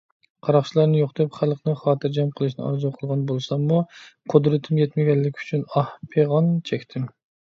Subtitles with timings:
[0.45, 3.77] قاراقچىلارنى يوقىتىپ، خەلقنى خاتىرجەم قىلىشنى ئارزۇ قىلغان بولساممۇ،
[4.35, 7.07] قۇدرىتىم يەتمىگەنلىكى ئۈچۈن ئاھ- پىغان چەكتىم.